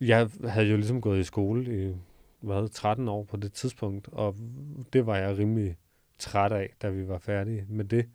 [0.00, 1.94] jeg havde jo ligesom gået i skole i
[2.40, 4.36] hvad, 13 år på det tidspunkt, og
[4.92, 5.76] det var jeg rimelig
[6.18, 8.08] træt af, da vi var færdige med det.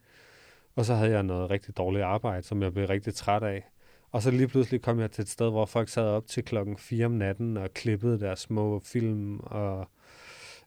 [0.75, 3.69] Og så havde jeg noget rigtig dårligt arbejde, som jeg blev rigtig træt af.
[4.11, 6.77] Og så lige pludselig kom jeg til et sted, hvor folk sad op til klokken
[6.77, 9.87] 4 om natten og klippede deres små film, og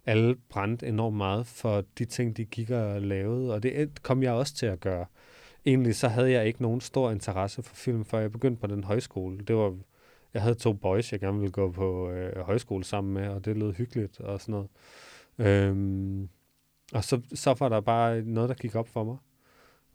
[0.06, 3.54] alle brændte enormt meget for de ting, de gik og lavede.
[3.54, 5.06] Og det kom jeg også til at gøre.
[5.66, 8.84] Egentlig så havde jeg ikke nogen stor interesse for film, før jeg begyndte på den
[8.84, 9.38] højskole.
[9.38, 9.76] Det var,
[10.36, 13.56] jeg havde to boys, jeg gerne ville gå på øh, højskole sammen med, og det
[13.56, 14.68] lød hyggeligt og sådan noget.
[15.38, 16.28] Øhm,
[16.92, 19.16] og så, så var der bare noget, der gik op for mig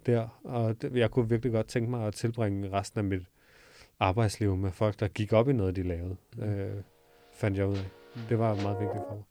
[0.06, 3.22] der, og det, jeg kunne virkelig godt tænke mig at tilbringe resten af mit
[4.00, 6.82] arbejdsliv med folk, der gik op i noget, de lavede, øh,
[7.34, 7.90] fandt jeg ud af.
[8.16, 8.22] Mm.
[8.30, 9.24] Det var meget vigtigt for mig.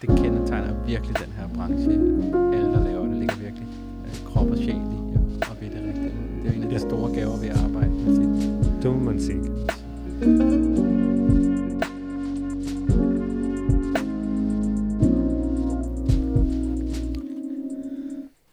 [0.00, 1.92] Det kendetegner virkelig den her branche.
[2.54, 3.68] Alle, der laver det, ligger virkelig
[4.06, 4.98] øh, krop og sjæl i
[5.50, 6.14] og, ved det rigtigt.
[6.42, 6.78] Det er en af de ja.
[6.78, 8.80] store gaver ved at arbejde med film.
[8.82, 9.81] Det må man sige.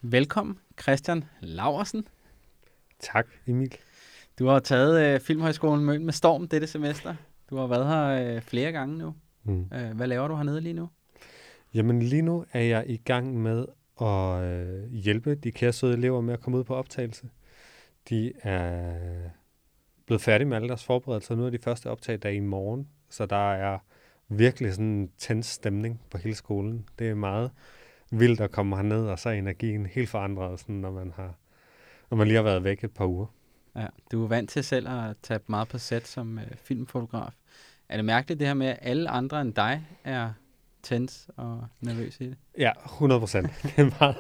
[0.02, 2.08] Velkommen, Christian Laversen.
[3.00, 3.76] Tak, Emil.
[4.40, 7.16] Du har taget øh, Filmhøjskolen Møn med storm dette semester.
[7.50, 9.14] Du har været her øh, flere gange nu.
[9.44, 9.66] Mm.
[9.74, 10.90] Øh, hvad laver du hernede lige nu?
[11.74, 13.66] Jamen lige nu er jeg i gang med
[14.02, 17.30] at øh, hjælpe de kære søde elever med at komme ud på optagelse.
[18.10, 18.96] De er
[20.10, 21.36] blevet færdige med alle deres forberedelser.
[21.36, 23.78] Nu er de første optag i morgen, så der er
[24.30, 26.86] virkelig sådan en tens stemning på hele skolen.
[27.00, 27.52] Det er meget
[28.12, 31.34] vildt at komme herned, og så er energien helt forandret, sådan, når, man har,
[32.10, 33.26] når man lige har været væk et par uger.
[33.76, 37.34] Ja, du er vant til selv at tage meget på sæt som øh, filmfotograf.
[37.90, 40.34] Er det mærkeligt det her med, at alle andre end dig er
[40.84, 42.38] tens og nervøs i det?
[42.58, 43.48] Ja, 100 procent.
[43.64, 44.16] det, er meget,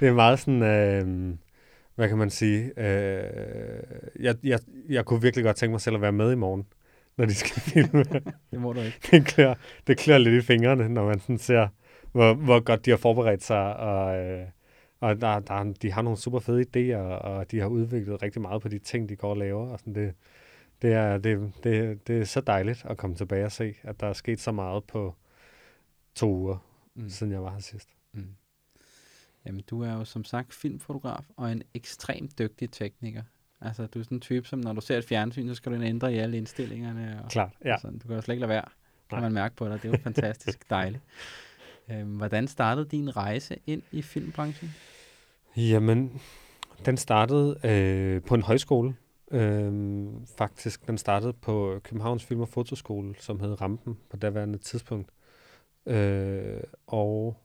[0.00, 1.34] det er meget sådan, øh,
[1.94, 3.82] hvad kan man sige, øh,
[4.20, 6.66] jeg, jeg, jeg kunne virkelig godt tænke mig selv at være med i morgen,
[7.16, 8.04] når de skal filme.
[8.50, 8.98] det må du ikke.
[9.10, 9.54] Det klør,
[9.86, 11.68] det klør lidt i fingrene, når man sådan ser,
[12.12, 14.46] hvor, hvor godt de har forberedt sig, og, øh,
[15.00, 18.62] og der, der, de har nogle super fede idéer, og de har udviklet rigtig meget
[18.62, 19.68] på de ting, de går og laver.
[19.68, 20.14] Og sådan det,
[20.82, 24.06] det, er, det, det, det er så dejligt at komme tilbage og se, at der
[24.06, 25.14] er sket så meget på
[26.14, 26.56] to uger,
[26.94, 27.08] mm.
[27.08, 27.88] siden jeg var her sidst.
[29.46, 33.22] Jamen, du er jo som sagt filmfotograf og en ekstremt dygtig tekniker.
[33.60, 35.82] Altså, du er sådan en type, som når du ser et fjernsyn, så skal du
[35.82, 37.20] ændre i alle indstillingerne.
[37.24, 37.76] Og, Klart, ja.
[37.78, 37.98] Sådan.
[37.98, 38.64] Du kan jo slet ikke lade være,
[39.08, 39.20] kan Nej.
[39.20, 39.82] man mærke på dig.
[39.82, 41.02] Det er jo fantastisk dejligt.
[41.90, 44.74] Øhm, hvordan startede din rejse ind i filmbranchen?
[45.56, 46.20] Jamen,
[46.86, 48.94] den startede øh, på en højskole.
[49.30, 50.06] Øh,
[50.38, 55.10] faktisk, den startede på Københavns Film- og Fotoskole, som hed Rampen på daværende tidspunkt.
[55.86, 57.36] Øh, og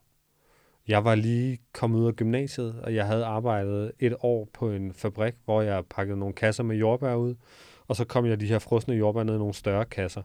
[0.88, 4.94] jeg var lige kommet ud af gymnasiet, og jeg havde arbejdet et år på en
[4.94, 7.36] fabrik, hvor jeg pakkede nogle kasser med jordbær ud,
[7.88, 10.22] og så kom jeg de her frosne jordbær ned i nogle større kasser.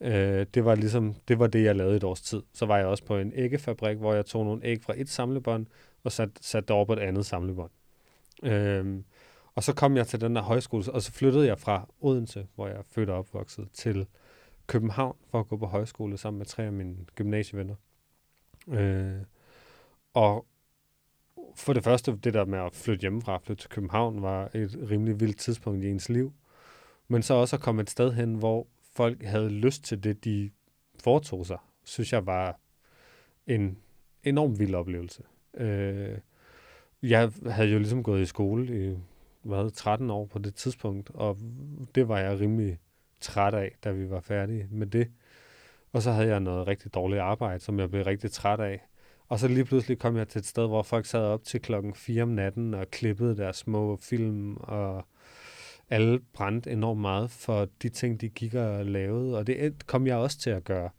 [0.00, 2.42] Øh, det var ligesom, det var det, jeg lavede et års tid.
[2.52, 5.66] Så var jeg også på en æggefabrik, hvor jeg tog nogle æg fra et samlebånd,
[6.04, 7.70] og satte sat det over på et andet samlebånd.
[8.42, 9.02] Øh,
[9.54, 12.66] og så kom jeg til den der højskole, og så flyttede jeg fra Odense, hvor
[12.66, 14.06] jeg er født og opvokset, til
[14.66, 17.74] København for at gå på højskole sammen med tre af mine gymnasievenner.
[18.68, 19.16] Øh,
[20.14, 20.46] og
[21.54, 25.20] for det første, det der med at flytte hjemmefra, flytte til København, var et rimelig
[25.20, 26.32] vildt tidspunkt i ens liv.
[27.08, 30.50] Men så også at komme et sted hen, hvor folk havde lyst til det, de
[31.04, 32.58] foretog sig, synes jeg var
[33.46, 33.78] en
[34.22, 35.22] enorm vild oplevelse.
[35.54, 36.18] Øh,
[37.02, 38.96] jeg havde jo ligesom gået i skole i
[39.42, 41.38] hvad, 13 år på det tidspunkt, og
[41.94, 42.78] det var jeg rimelig
[43.20, 45.10] træt af, da vi var færdige med det.
[45.92, 48.86] Og så havde jeg noget rigtig dårligt arbejde, som jeg blev rigtig træt af.
[49.30, 51.94] Og så lige pludselig kom jeg til et sted, hvor folk sad op til klokken
[51.94, 55.04] 4 om natten og klippede deres små film, og
[55.90, 59.38] alle brændte enormt meget for de ting, de gik og lavede.
[59.38, 60.90] Og det kom jeg også til at gøre.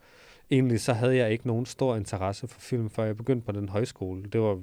[0.52, 3.70] Egentlig så havde jeg ikke nogen stor interesse for film, før jeg begyndte på den
[3.70, 4.24] højskole.
[4.24, 4.62] Det var,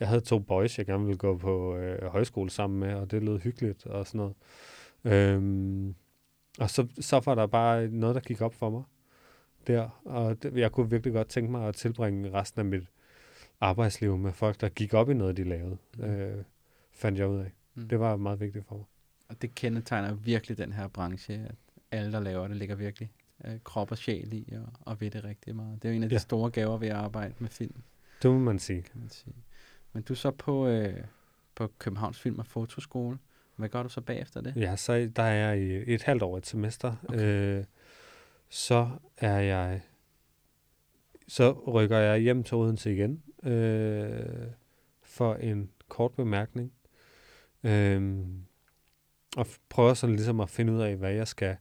[0.00, 3.22] jeg havde to boys, jeg gerne ville gå på øh, højskole sammen med, og det
[3.22, 4.34] lød hyggeligt og sådan noget.
[5.04, 5.94] Øhm,
[6.58, 8.82] og så, så var der bare noget, der gik op for mig
[9.66, 12.84] der, og det, jeg kunne virkelig godt tænke mig at tilbringe resten af mit
[13.62, 16.04] arbejdsliv med folk, der gik op i noget, de lavede, mm.
[16.04, 16.44] øh,
[16.92, 17.52] fandt jeg ud af.
[17.74, 17.88] Mm.
[17.88, 18.84] Det var meget vigtigt for mig.
[19.28, 21.54] Og det kendetegner virkelig den her branche, at
[21.90, 23.10] alle, der laver det, ligger virkelig
[23.44, 25.82] øh, krop og sjæl i, og, og ved det rigtig meget.
[25.82, 26.18] Det er jo en af de ja.
[26.18, 27.82] store gaver ved at arbejde med film.
[28.22, 28.82] Det må man sige.
[28.82, 29.34] Kan man sige.
[29.92, 31.04] Men du er så på, øh,
[31.54, 33.18] på Københavns Film- og Fotoskole.
[33.56, 34.56] Hvad gør du så bagefter det?
[34.56, 36.96] Ja, så der er jeg i et halvt år et semester.
[37.08, 37.58] Okay.
[37.58, 37.64] Øh,
[38.48, 39.80] så er jeg
[41.28, 44.46] så rykker jeg hjem til Odense igen øh,
[45.02, 46.72] for en kort bemærkning.
[47.64, 48.24] Øh,
[49.36, 51.56] og prøver sådan ligesom at finde ud af, hvad jeg skal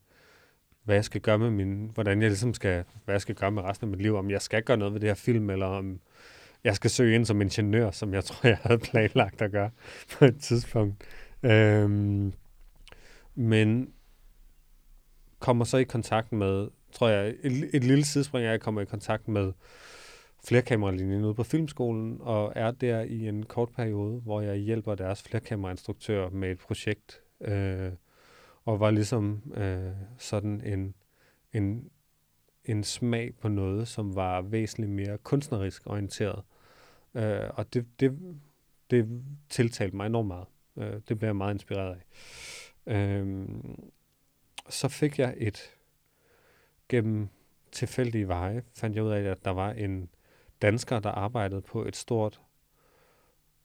[0.84, 3.64] hvad jeg skal gøre med min, hvordan jeg ligesom skal, hvad jeg skal gøre med
[3.64, 6.00] resten af mit liv, om jeg skal gøre noget ved det her film, eller om
[6.64, 9.70] jeg skal søge ind som ingeniør, som jeg tror, jeg havde planlagt at gøre
[10.12, 11.04] på et tidspunkt.
[11.44, 12.34] Øhm,
[13.36, 13.94] men
[15.40, 18.82] kommer så i kontakt med, tror jeg, et, et lille sidespring er, at jeg kommer
[18.82, 19.54] i kontakt med
[20.44, 25.24] flerkameralinjen ude på filmskolen, og er der i en kort periode, hvor jeg hjælper deres
[25.24, 27.92] flerkamerainstruktør med et projekt, øh,
[28.66, 30.94] og var ligesom øh, sådan en,
[31.54, 31.90] en,
[32.66, 36.44] en smag på noget, som var væsentligt mere kunstnerisk orienteret.
[37.16, 38.20] Øh, og det, det,
[38.92, 40.48] det tiltalte mig enormt meget.
[40.78, 42.94] Øh, det blev jeg meget inspireret af.
[42.96, 43.48] Øh,
[44.70, 45.76] så fik jeg et,
[46.90, 47.30] gennem
[47.72, 50.10] tilfældige veje, fandt jeg ud af, at der var en
[50.62, 52.42] dansker, der arbejdede på et stort,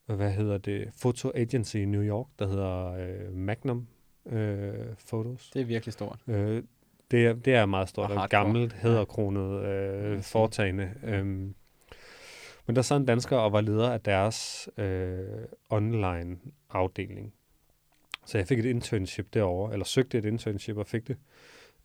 [0.06, 3.86] hvad hedder det, foto agency i New York, der hedder øh, Magnum
[4.26, 4.74] øh,
[5.08, 5.50] Photos.
[5.50, 6.18] Det er virkelig stort.
[6.26, 6.62] Øh,
[7.10, 10.94] det, er, det er meget stort, Og og gammelt, hæderkronet øh, foretagende.
[11.02, 11.54] Øhm,
[12.66, 15.18] men der sad en dansker og var leder af deres øh,
[15.70, 16.36] online
[16.70, 17.32] afdeling.
[18.26, 21.16] Så jeg fik et internship derovre, eller søgte et internship og fik det,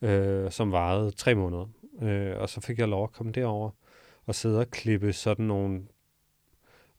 [0.01, 1.65] øh, som varede tre måneder.
[2.01, 3.69] Øh, og så fik jeg lov at komme derover
[4.25, 5.81] og sidde og klippe sådan nogle,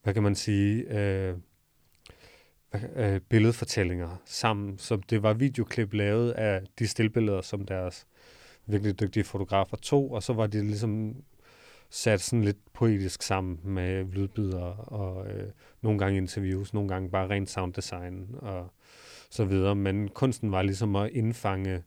[0.03, 1.37] hvad kan man sige, øh,
[2.95, 4.79] øh, billedfortællinger sammen.
[4.79, 8.07] Så det var videoklip lavet af de stillbilleder, som deres
[8.67, 11.17] virkelig dygtige fotografer tog, og så var det ligesom
[11.91, 15.51] sat sådan lidt poetisk sammen med lydbider og øh,
[15.83, 18.73] nogle gange interviews, nogle gange bare rent sounddesign og
[19.31, 19.75] så videre.
[19.75, 21.83] Men kunsten var ligesom at indfange,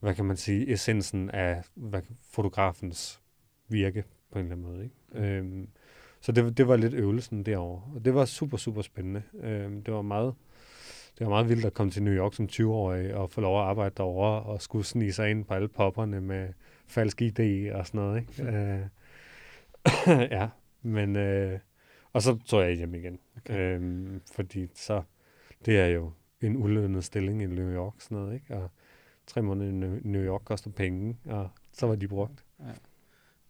[0.00, 3.20] hvad kan man sige, essensen af hvad, fotografens
[3.68, 4.84] virke på en eller anden måde.
[4.84, 5.28] Ikke?
[5.28, 5.68] Øhm,
[6.20, 7.82] så det, det var lidt øvelsen derovre.
[7.94, 9.22] Og det var super, super spændende.
[9.40, 10.34] Øhm, det var meget
[11.18, 13.66] det var meget vildt at komme til New York som 20-årig og få lov at
[13.66, 16.48] arbejde derovre og skulle snige sig ind på alle popperne med
[16.86, 18.20] falsk ID og sådan noget.
[18.20, 18.42] Ikke?
[18.42, 18.80] Øh,
[20.38, 20.48] ja,
[20.82, 21.16] men...
[21.16, 21.58] Øh,
[22.12, 23.18] og så tog jeg hjem igen.
[23.36, 23.74] Okay.
[23.74, 25.02] Øhm, fordi så...
[25.66, 28.56] Det er jo en ulønnet stilling i New York, sådan noget, ikke?
[28.56, 28.70] Og
[29.26, 32.44] tre måneder i New- York koster penge, og så var de brugt.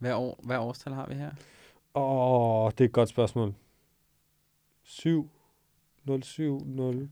[0.04, 1.30] Hvad, år, hvad årstal har vi her?
[1.94, 3.54] Åh, det er et godt spørgsmål.
[4.82, 5.30] 7,
[6.04, 7.10] 0, 7, 0,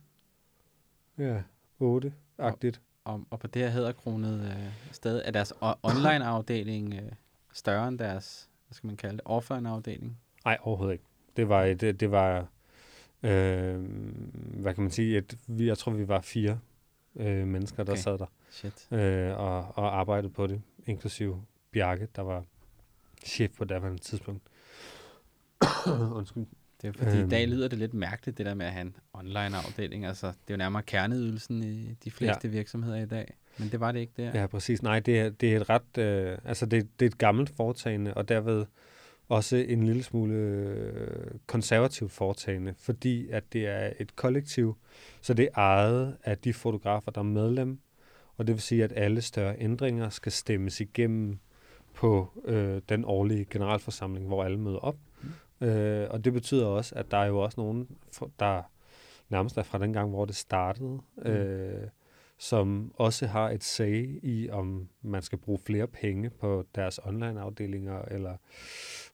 [1.18, 1.42] ja,
[1.78, 2.80] 8, agtigt.
[3.04, 5.52] Og, og på det her hedderkronet øh, sted, er deres
[5.82, 7.12] online-afdeling øh,
[7.52, 10.18] større end deres, hvad skal man kalde det, offline-afdeling?
[10.44, 11.04] Nej, overhovedet ikke.
[11.36, 12.46] Det var, et, det, det var
[13.22, 13.80] øh,
[14.60, 16.58] hvad kan man sige, et, jeg tror, vi var fire
[17.16, 18.02] øh, mennesker, der Okay.
[18.02, 18.88] sad der Shit.
[18.92, 22.44] øh, og, og arbejdede på det, inklusive Bjarke, der var
[23.26, 24.42] chef på daværende tidspunkt.
[26.18, 26.46] Undskyld.
[26.82, 27.26] Det er fordi, øhm.
[27.26, 27.52] i dag Øhm.
[27.52, 30.04] lyder det lidt mærkeligt, det der med at have en online-afdeling.
[30.06, 32.48] Altså, det er jo nærmere kerneydelsen i de fleste ja.
[32.48, 33.34] virksomheder i dag.
[33.58, 34.40] Men det var det ikke der.
[34.40, 34.82] Ja, præcis.
[34.82, 38.14] Nej, det er, det er et ret, øh, altså det, det er et gammelt foretagende,
[38.14, 38.64] og derved
[39.28, 44.76] også en lille smule øh, konservativt foretagende, fordi at det er et kollektiv,
[45.20, 47.78] så det er ejet af de fotografer, der er medlem,
[48.36, 51.38] og det vil sige, at alle større ændringer skal stemmes igennem
[52.02, 54.96] på øh, den årlige generalforsamling, hvor alle møder op.
[55.60, 55.66] Mm.
[55.66, 57.88] Øh, og det betyder også, at der er jo også nogen,
[58.38, 58.62] der
[59.28, 61.30] nærmest er fra den gang, hvor det startede, mm.
[61.30, 61.88] øh,
[62.38, 68.02] som også har et say i, om man skal bruge flere penge på deres online-afdelinger,
[68.02, 68.36] eller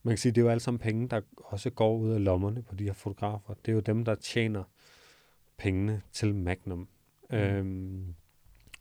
[0.03, 2.63] man kan sige, det er jo alle sammen penge, der også går ud af lommerne
[2.63, 3.55] på de her fotografer.
[3.67, 4.65] Det er jo dem, der tjener
[5.59, 6.89] pengene til Magnum.
[7.31, 7.37] Mm.
[7.37, 8.15] Øhm,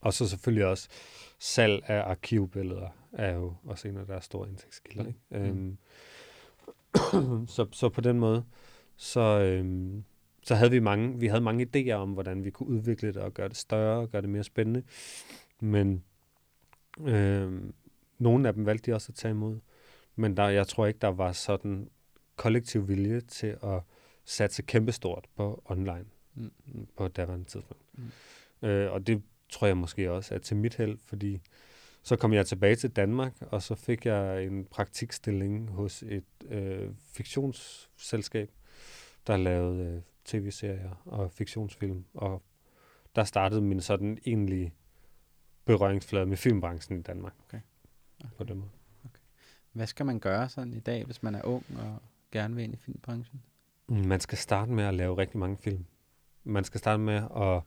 [0.02, 0.90] og så selvfølgelig også
[1.40, 5.04] salg af arkivbilleder er jo også en af deres store indtægtskilder.
[5.04, 5.10] Mm.
[5.10, 5.48] Ikke?
[5.48, 5.78] Øhm,
[7.56, 8.44] så, så på den måde,
[8.96, 10.04] så, øhm,
[10.44, 13.34] så havde vi mange, vi havde mange idéer om, hvordan vi kunne udvikle det og
[13.34, 14.84] gøre det større og gøre det mere spændende.
[15.60, 16.04] Men
[17.02, 17.74] øhm,
[18.18, 19.60] nogle af dem valgte de også at tage imod.
[20.16, 21.90] Men der, jeg tror ikke, der var sådan
[22.36, 23.82] kollektiv vilje til at
[24.26, 26.06] satse kæmpestort på online
[26.38, 26.52] Mm.
[26.66, 26.88] mm.
[26.98, 27.84] på daværende tidspunkt.
[27.94, 28.68] Mm.
[28.68, 31.42] Øh, og det tror jeg måske også er til mit held, fordi
[32.08, 36.90] så kom jeg tilbage til Danmark, og så fik jeg en praktikstilling hos et øh,
[36.98, 38.52] fiktionsselskab,
[39.28, 42.44] der lavede øh, tv-serier og fiktionsfilm, og
[43.16, 44.74] der startede min sådan egentlige
[45.66, 47.34] berøringsflade med filmbranchen i Danmark.
[47.48, 47.60] Okay.
[48.38, 48.70] På den måde.
[49.72, 52.74] Hvad skal man gøre sådan i dag, hvis man er ung og gerne vil ind
[52.74, 53.44] i filmbranchen?
[53.88, 55.86] Man skal starte med at lave rigtig mange film.
[56.44, 57.62] Man skal starte med at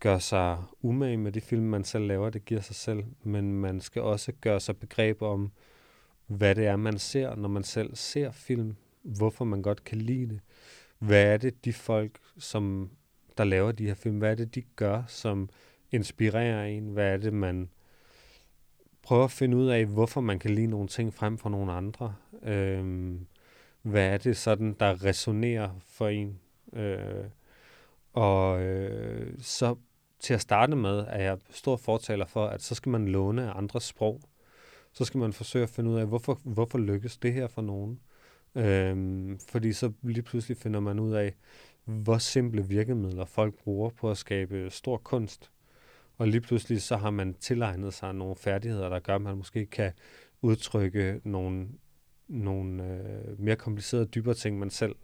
[0.00, 2.30] gøre sig umage med de film, man selv laver.
[2.30, 3.04] Det giver sig selv.
[3.22, 5.52] Men man skal også gøre sig begreb om,
[6.26, 8.76] hvad det er, man ser, når man selv ser film.
[9.02, 10.40] Hvorfor man godt kan lide det.
[10.98, 12.90] Hvad er det, de folk, som
[13.38, 15.48] der laver de her film, hvad er det, de gør, som
[15.92, 16.88] inspirerer en?
[16.88, 17.70] Hvad er det, man
[19.02, 22.14] prøver at finde ud af, hvorfor man kan lide nogle ting frem for nogle andre.
[22.42, 23.26] Øhm,
[23.82, 26.40] hvad er det sådan, der resonerer for en?
[26.72, 27.24] Øh,
[28.12, 29.76] og øh, så
[30.20, 33.58] til at starte med er jeg stor fortaler for, at så skal man låne af
[33.58, 34.20] andres sprog.
[34.92, 38.00] Så skal man forsøge at finde ud af, hvorfor, hvorfor lykkes det her for nogen.
[38.54, 41.34] Øhm, fordi så lige pludselig finder man ud af,
[41.84, 45.50] hvor simple virkemidler folk bruger på at skabe stor kunst.
[46.18, 49.66] Og lige pludselig så har man tilegnet sig nogle færdigheder, der gør, at man måske
[49.66, 49.92] kan
[50.42, 51.68] udtrykke nogle,
[52.28, 54.96] nogle øh, mere komplicerede, dybere ting, man selv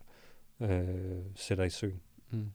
[0.60, 0.88] øh,
[1.34, 2.00] sætter i søen.
[2.30, 2.50] Mm.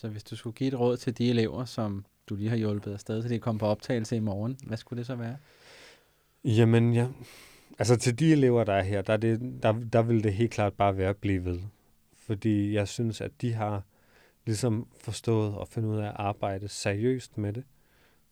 [0.00, 2.92] Så hvis du skulle give et råd til de elever, som du lige har hjulpet
[2.92, 5.36] afsted, så de kommer på optagelse i morgen, hvad skulle det så være?
[6.44, 7.08] Jamen, ja.
[7.78, 10.50] Altså til de elever, der er her, der, er det, der, der vil det helt
[10.50, 11.60] klart bare være at blive ved.
[12.16, 13.82] Fordi jeg synes, at de har
[14.46, 17.64] ligesom forstået og fundet ud af at arbejde seriøst med det.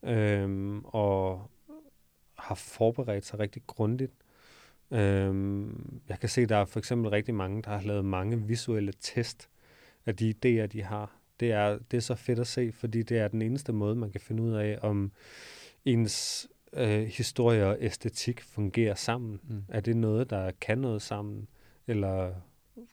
[0.03, 1.51] Øhm, og
[2.39, 4.13] har forberedt sig rigtig grundigt.
[4.91, 8.43] Øhm, jeg kan se, at der er for eksempel rigtig mange, der har lavet mange
[8.47, 9.49] visuelle test
[10.07, 11.18] af de idéer, de har.
[11.41, 14.11] Det er, det er så fedt at se, fordi det er den eneste måde, man
[14.11, 15.13] kan finde ud af, om
[15.85, 19.41] ens øh, historie og æstetik fungerer sammen.
[19.49, 19.65] Mm.
[19.69, 21.49] Er det noget, der kan noget sammen,
[21.87, 22.35] eller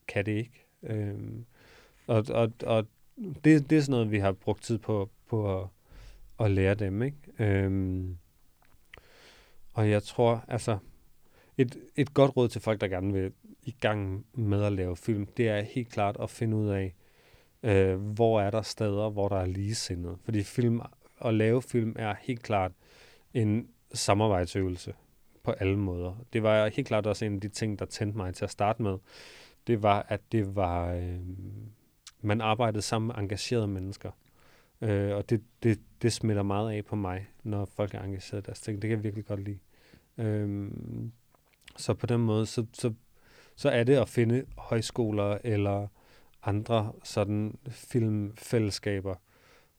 [0.08, 0.66] kan det ikke?
[0.84, 1.46] Øhm,
[2.08, 2.88] og og, og
[3.18, 5.68] det, det er sådan noget, vi har brugt tid på, på at,
[6.40, 7.02] at lære dem.
[7.02, 7.18] Ikke?
[7.40, 8.18] Øhm,
[9.74, 10.78] og jeg tror, altså,
[11.58, 13.32] et, et godt råd til folk, der gerne vil
[13.64, 16.96] i gang med at lave film, det er helt klart at finde ud af,
[17.66, 20.18] øh, hvor er der steder, hvor der er ligesindede?
[20.24, 20.82] Fordi film,
[21.22, 22.72] at lave film er helt klart
[23.34, 24.94] en samarbejdsøvelse
[25.44, 26.26] på alle måder.
[26.34, 28.84] Det var helt klart også en af de ting, der tændte mig til at starte
[28.84, 28.98] med.
[29.68, 31.20] Det var, at det var, øh,
[32.22, 34.12] man arbejdede sammen med engagerede mennesker.
[34.82, 38.46] Øh, og det, det, det smitter meget af på mig, når folk er engageret i
[38.46, 38.82] deres ting.
[38.82, 39.60] Det kan jeg virkelig godt lide.
[40.18, 40.72] Øh,
[41.78, 42.94] så på den måde, så, så,
[43.56, 45.88] så er det at finde højskoler eller
[46.46, 49.16] andre sådan filmfællesskaber,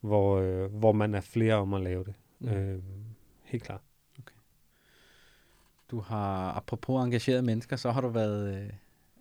[0.00, 2.14] hvor, øh, hvor man er flere om at lave det.
[2.38, 2.49] Mm.
[2.49, 2.82] Øh,
[3.42, 3.80] helt klart.
[4.18, 4.35] Okay.
[5.90, 8.70] Du har, apropos engagerede mennesker, så har du været øh,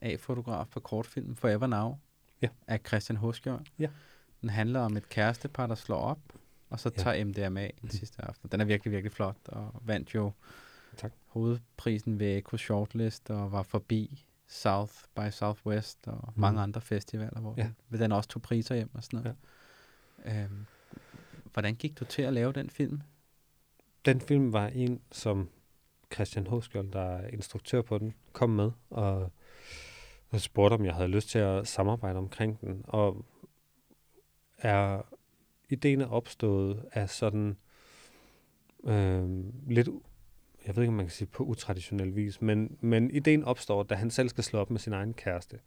[0.02, 1.98] A-fotograf på kortfilmen Forever Now
[2.42, 2.50] ja.
[2.68, 3.66] af Christian Hoskjørn.
[3.80, 3.90] Ja.
[4.42, 6.20] Den handler om et kærestepar, der slår op,
[6.70, 7.24] og så tager ja.
[7.24, 7.90] MDMA den mm.
[7.90, 8.50] sidste aften.
[8.52, 10.32] Den er virkelig, virkelig flot, og vandt jo
[10.98, 11.12] tak.
[11.26, 16.42] hovedprisen ved Echo Shortlist, og var forbi South by Southwest og mm.
[16.42, 17.70] mange andre festivaler, hvor ja.
[17.92, 19.36] den, den også tog priser hjem og sådan noget.
[20.26, 20.44] Ja.
[20.44, 20.66] Øhm,
[21.54, 23.02] hvordan gik du til at lave den film?
[24.06, 25.50] Den film var en, som
[26.14, 29.32] Christian Hoskjold, der er instruktør på den, kom med og,
[30.30, 32.82] og spurgte, om jeg havde lyst til at samarbejde omkring den.
[32.88, 33.26] Og
[34.58, 35.02] er
[35.70, 37.58] ideen er opstået af sådan
[38.84, 39.90] øh, lidt
[40.68, 43.96] jeg ved ikke, om man kan sige på utraditionel vis, men, men ideen opstår, da
[43.96, 45.60] han selv skal slå op med sin egen kæreste,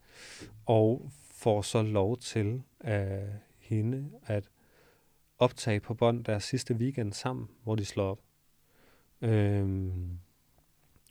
[0.66, 3.28] og får så lov til af
[3.58, 4.50] hende at
[5.38, 8.20] optage på bånd deres sidste weekend sammen, hvor de slår op.
[9.22, 10.18] Øhm,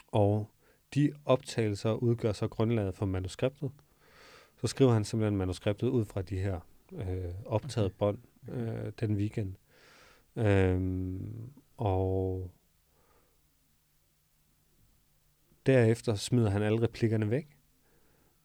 [0.08, 0.52] og
[0.96, 3.72] de optagelser udgør så grundlaget for manuskriptet.
[4.62, 6.60] Så skriver han simpelthen manuskriptet ud fra de her
[6.92, 8.18] øh, optaget bånd
[8.50, 9.56] øh, den weekend.
[10.36, 12.52] Øhm, og
[15.68, 17.48] Derefter smider han alle replikkerne væk,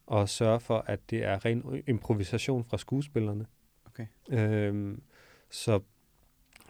[0.07, 3.45] og sørger for, at det er ren improvisation fra skuespillerne.
[3.85, 4.05] Okay.
[4.29, 5.01] Øhm,
[5.49, 5.79] så,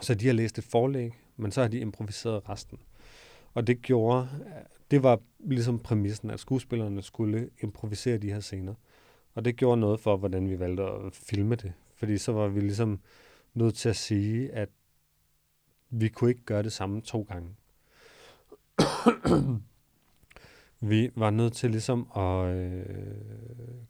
[0.01, 2.79] så de har læst et forlæg, men så har de improviseret resten.
[3.53, 4.29] Og det gjorde,
[4.91, 8.74] det var ligesom præmissen, at skuespillerne skulle improvisere de her scener.
[9.33, 11.74] Og det gjorde noget for, hvordan vi valgte at filme det.
[11.95, 13.00] Fordi så var vi ligesom
[13.53, 14.69] nødt til at sige, at
[15.89, 17.55] vi kunne ikke gøre det samme to gange.
[20.86, 22.86] Vi var nødt til ligesom at øh,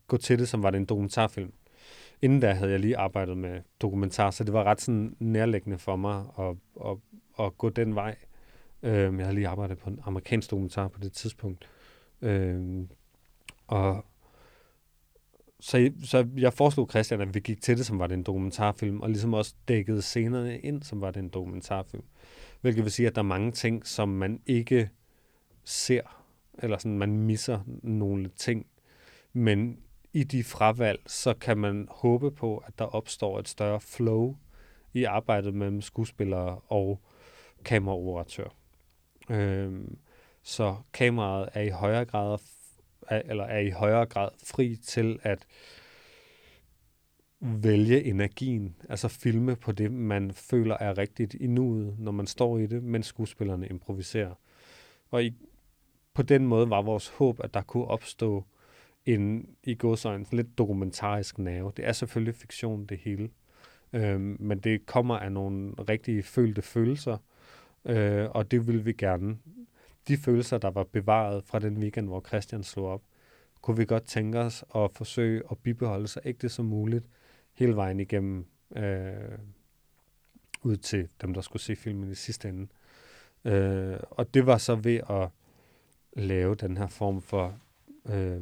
[0.08, 1.54] gå til det, som var det en dokumentarfilm.
[2.22, 5.96] Inden da havde jeg lige arbejdet med dokumentar, så det var ret sådan nærliggende for
[5.96, 6.98] mig at, at,
[7.40, 8.16] at gå den vej.
[8.84, 11.70] Øh, jeg havde lige arbejdet på en amerikansk dokumentar på det tidspunkt.
[12.22, 12.88] Øh,
[13.68, 14.06] og
[15.60, 19.02] så, så jeg foreslog Christian, at vi gik til det, som var det en dokumentarfilm,
[19.02, 22.04] og ligesom også dækkede scenerne ind, som var det en dokumentarfilm.
[22.62, 24.90] Hvilket vil sige, at der er mange ting, som man ikke
[25.64, 26.23] ser
[26.57, 28.65] eller sådan, man misser nogle ting.
[29.33, 29.79] Men
[30.13, 34.36] i de fravalg, så kan man håbe på, at der opstår et større flow
[34.93, 37.01] i arbejdet mellem skuespillere og
[37.65, 38.48] kameraoperatør.
[39.29, 39.98] Øhm,
[40.43, 42.38] så kameraet er i højere grad
[43.10, 45.45] eller er i højere grad fri til at
[47.39, 52.57] vælge energien, altså filme på det, man føler er rigtigt i nuet, når man står
[52.57, 54.33] i det, mens skuespillerne improviserer.
[55.12, 55.33] og i,
[56.13, 58.43] på den måde var vores håb, at der kunne opstå
[59.05, 61.72] en, i godsøjne, lidt dokumentarisk nerve.
[61.77, 63.29] Det er selvfølgelig fiktion, det hele.
[63.93, 67.17] Øhm, men det kommer af nogle rigtige følte følelser,
[67.86, 69.38] øh, og det vil vi gerne.
[70.08, 73.01] De følelser, der var bevaret fra den weekend, hvor Christian slog op,
[73.62, 77.05] kunne vi godt tænke os at forsøge at bibeholde så ægte som muligt
[77.53, 79.38] hele vejen igennem øh,
[80.63, 82.67] ud til dem, der skulle se filmen i sidste ende.
[83.46, 85.29] Øh, og det var så ved at
[86.15, 87.60] lave den her form for,
[88.05, 88.41] øh,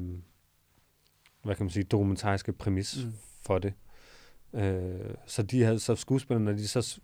[1.43, 3.13] hvad kan man sige, dokumentariske præmis mm.
[3.41, 3.73] for det.
[4.53, 7.01] Øh, så de havde så skuespillerne, når de så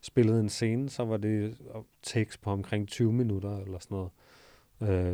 [0.00, 1.58] spillede en scene, så var det
[2.02, 4.10] takes på omkring 20 minutter eller sådan noget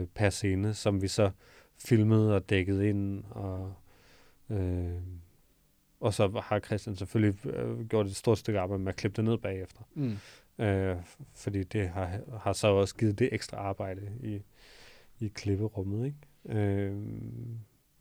[0.01, 1.31] øh, per scene, som vi så
[1.79, 3.75] filmede og dækket ind og
[4.51, 5.01] øh,
[6.03, 9.25] og så har Christian selvfølgelig øh, gjort et stort stykke arbejde med at klippe det
[9.25, 9.81] ned bagefter.
[9.95, 10.19] Mm.
[10.65, 10.97] Øh,
[11.35, 14.43] fordi det har, har så også givet det ekstra arbejde i,
[15.23, 16.07] i klipperummet.
[16.07, 16.61] Ikke?
[16.61, 16.97] Øh,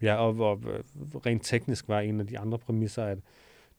[0.02, 0.84] ja, og, og øh,
[1.26, 3.18] rent teknisk var en af de andre præmisser, at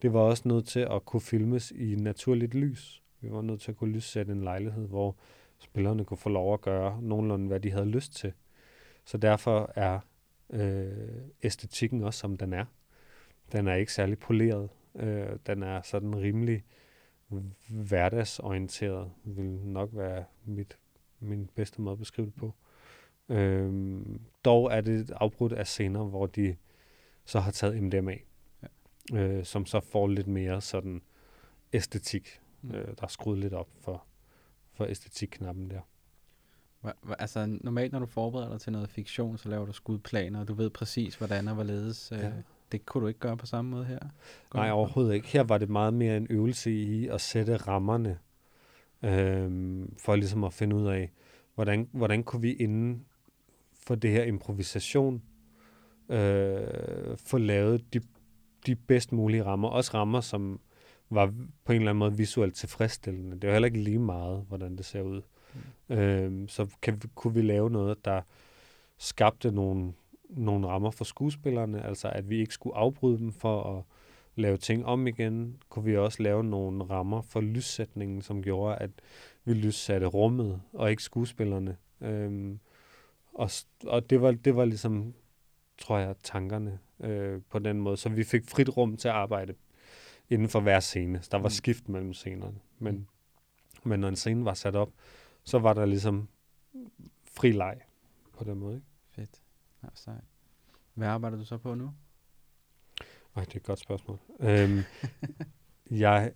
[0.02, 3.02] det var også nødt til at kunne filmes i naturligt lys.
[3.20, 5.16] Vi var nødt til at kunne lyssætte en lejlighed, hvor
[5.58, 8.32] spillerne kunne få lov at gøre nogenlunde, hvad de havde lyst til.
[9.04, 10.00] Så derfor er
[10.50, 10.92] øh,
[11.42, 12.64] æstetikken også, som den er.
[13.52, 14.68] Den er ikke særlig poleret.
[14.96, 16.64] Øh, den er sådan rimelig
[17.68, 20.78] hverdagsorienteret, vil nok være mit,
[21.20, 22.54] min bedste måde at beskrive det på.
[23.28, 24.00] Øh,
[24.44, 26.56] dog er det afbrudt af scener, hvor de
[27.24, 28.16] så har taget MDMA,
[28.62, 29.18] ja.
[29.18, 31.02] øh, som så får lidt mere sådan
[31.72, 32.40] æstetik.
[32.62, 32.74] Mm.
[32.74, 34.04] Øh, der er skruet lidt op for,
[34.72, 35.80] for æstetikknappen der.
[36.80, 40.48] Hva, altså normalt, når du forbereder dig til noget fiktion, så laver du skudplaner, og
[40.48, 42.12] du ved præcis, hvordan og hvorledes.
[42.12, 42.32] Øh, ja
[42.72, 43.98] det kunne du ikke gøre på samme måde her?
[44.50, 45.28] Går Nej, overhovedet ikke.
[45.28, 48.18] Her var det meget mere en øvelse i at sætte rammerne,
[49.02, 51.12] øhm, for ligesom at finde ud af,
[51.54, 53.06] hvordan, hvordan kunne vi inden
[53.86, 55.22] for det her improvisation
[56.08, 58.00] øh, få lavet de,
[58.66, 59.68] de bedst mulige rammer.
[59.68, 60.60] Også rammer, som
[61.10, 63.40] var på en eller anden måde visuelt tilfredsstillende.
[63.40, 65.22] Det var heller ikke lige meget, hvordan det ser ud.
[65.88, 65.96] Mm.
[65.96, 68.20] Øhm, så kan, kunne vi lave noget, der
[68.98, 69.92] skabte nogle
[70.36, 73.84] nogle rammer for skuespillerne, altså at vi ikke skulle afbryde dem for at
[74.36, 78.90] lave ting om igen, kunne vi også lave nogle rammer for lyssætningen, som gjorde, at
[79.44, 81.76] vi lyssatte rummet, og ikke skuespillerne.
[82.00, 82.60] Øhm,
[83.34, 83.50] og
[83.86, 85.14] og det, var, det var ligesom,
[85.78, 87.96] tror jeg, tankerne øh, på den måde.
[87.96, 89.54] Så vi fik frit rum til at arbejde
[90.30, 91.22] inden for hver scene.
[91.30, 91.50] Der var mm.
[91.50, 92.58] skift mellem scenerne.
[92.78, 93.06] Men, mm.
[93.88, 94.92] men når en scene var sat op,
[95.44, 96.28] så var der ligesom
[97.24, 97.80] fri leg
[98.32, 98.74] på den måde.
[98.74, 98.86] Ikke?
[99.10, 99.42] Fedt.
[99.82, 100.24] Ja, sejt.
[100.94, 101.92] Hvad arbejder du så på nu?
[103.36, 104.18] Ej, det er et godt spørgsmål.
[104.40, 104.80] øhm,
[106.04, 106.32] jeg,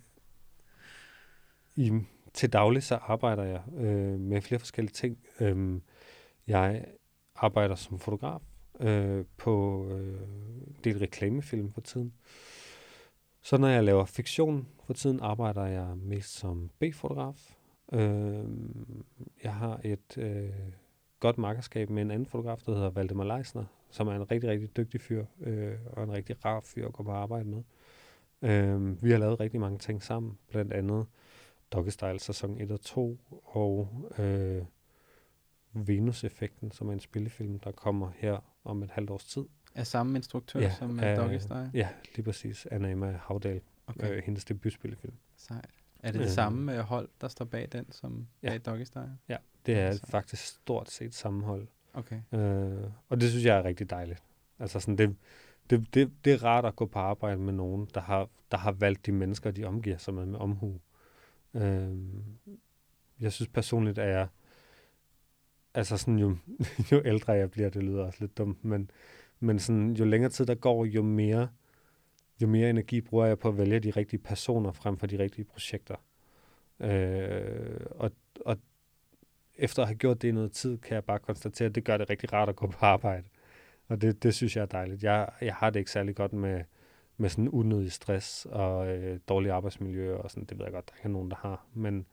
[1.75, 1.91] i,
[2.33, 5.17] til daglig så arbejder jeg øh, med flere forskellige ting.
[5.39, 5.81] Øhm,
[6.47, 6.85] jeg
[7.35, 8.41] arbejder som fotograf
[8.79, 10.21] øh, på øh,
[10.83, 12.13] del reklamefilm for tiden.
[13.41, 17.55] Så når jeg laver fiktion for tiden, arbejder jeg mest som B-fotograf.
[17.93, 18.45] Øh,
[19.43, 20.49] jeg har et øh,
[21.19, 24.77] godt makkerskab med en anden fotograf, der hedder Valdemar Leisner, som er en rigtig, rigtig
[24.77, 27.63] dygtig fyr, øh, og en rigtig rar fyr at gå på arbejde med.
[28.41, 31.05] Øh, vi har lavet rigtig mange ting sammen, blandt andet
[31.71, 34.63] Doggystyle sæson 1 og 2, og øh,
[35.85, 39.45] Venus-effekten, som er en spillefilm, der kommer her om et halvt års tid.
[39.75, 41.71] Er samme instruktør ja, som uh, Doggy Style?
[41.73, 42.65] Ja, lige præcis.
[42.65, 44.17] Anna Emma Havdal, okay.
[44.17, 45.13] øh, hendes debutspillefilm.
[45.35, 45.69] Sejt.
[45.99, 48.49] Er det det øh, samme øh, hold, der står bag den, som ja.
[48.49, 49.17] bag Doggy Style?
[49.29, 50.07] Ja, det er altså.
[50.07, 51.67] faktisk stort set samme hold.
[51.93, 52.21] Okay.
[52.31, 54.23] Øh, og det synes jeg er rigtig dejligt.
[54.59, 55.15] Altså sådan, det,
[55.69, 58.71] det, det, det er rart at gå på arbejde med nogen, der har, der har
[58.71, 60.79] valgt de mennesker, de omgiver sig med, med omhu.
[61.53, 61.97] Øh,
[63.19, 64.27] jeg synes personligt, at jeg,
[65.77, 66.37] altså sådan jo,
[66.91, 68.91] jo ældre jeg bliver, det lyder også lidt dumt, men,
[69.39, 71.49] men sådan, jo længere tid der går, jo mere,
[72.41, 75.45] jo mere energi bruger jeg på at vælge de rigtige personer frem for de rigtige
[75.45, 75.95] projekter.
[76.79, 78.11] Øh, og,
[78.45, 78.57] og
[79.55, 81.97] efter at have gjort det i noget tid, kan jeg bare konstatere, at det gør
[81.97, 83.27] det rigtig rart at gå på arbejde.
[83.87, 85.03] Og det, det synes jeg er dejligt.
[85.03, 86.63] Jeg, jeg har det ikke særlig godt med,
[87.17, 90.45] med sådan unødig stress og øh, dårlig arbejdsmiljø og sådan.
[90.45, 91.65] Det ved jeg godt, der ikke er nogen, der har.
[91.73, 92.05] Men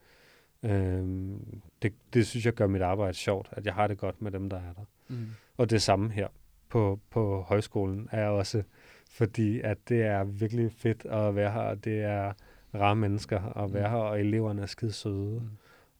[0.64, 1.37] øh,
[1.83, 4.50] det, det synes jeg gør mit arbejde sjovt, at jeg har det godt med dem,
[4.50, 4.85] der er der.
[5.09, 5.27] Mm.
[5.57, 6.29] Og det samme her
[6.68, 8.62] på, på højskolen er også,
[9.11, 12.33] fordi at det er virkelig fedt at være her, og det er
[12.74, 13.94] rare mennesker at være mm.
[13.94, 15.40] her, og eleverne er skide søde.
[15.40, 15.48] Mm.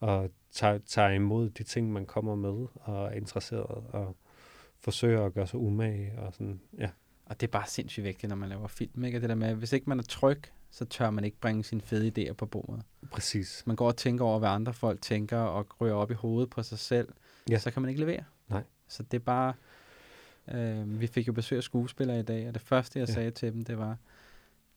[0.01, 4.17] Og tager, tager imod de ting, man kommer med, og er interesseret, og
[4.81, 6.91] forsøger at gøre sig umage, og sådan, ja.
[7.27, 9.21] Og det er bare sindssygt vigtigt, når man laver film, ikke?
[9.21, 10.43] Det der med, hvis ikke man er tryg,
[10.75, 12.83] så tør man ikke bringe sine fede idéer på bordet.
[13.11, 13.63] Præcis.
[13.67, 16.63] Man går og tænker over, hvad andre folk tænker, og ryger op i hovedet på
[16.63, 17.09] sig selv,
[17.51, 17.59] ja.
[17.59, 18.25] så kan man ikke levere.
[18.49, 18.63] Nej.
[18.89, 19.55] Så det er bare...
[20.49, 23.15] Øh, vi fik jo besøg af skuespillere i dag, og det første, jeg ja.
[23.15, 23.97] sagde til dem, det var,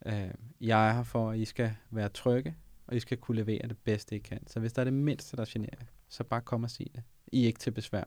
[0.05, 0.29] øh,
[0.61, 2.55] jeg er her for, at I skal være trygge,
[2.87, 4.47] og I skal kunne levere det bedste, I kan.
[4.47, 7.03] Så hvis der er det mindste, der generer så bare kom og sig det.
[7.27, 8.03] I er ikke til besvær.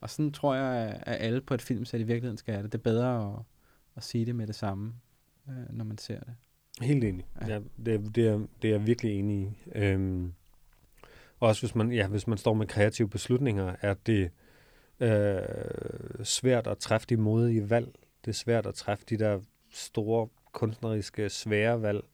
[0.00, 2.72] Og sådan tror jeg, at alle på et filmsæt i virkeligheden skal have det.
[2.72, 3.42] Det er bedre at,
[3.96, 4.94] at sige det med det samme,
[5.48, 6.34] øh, når man ser det.
[6.82, 7.26] Helt enig.
[7.40, 7.46] Ja.
[7.46, 9.78] Ja, det, det, er, det er jeg virkelig enig i.
[9.78, 10.32] Øhm,
[11.40, 14.30] også hvis man, ja, hvis man står med kreative beslutninger, er det
[15.00, 17.88] øh, svært at træffe de modige valg.
[18.24, 22.04] Det er svært at træffe de der store kunstneriske, svære valg,